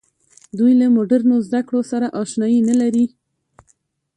دوی 0.57 0.73
له 0.79 0.85
مډرنو 0.95 1.37
زده 1.47 1.61
کړو 1.67 1.81
سره 1.91 2.07
اشنايي 2.21 2.59
نه 2.69 2.75
لري. 2.81 3.05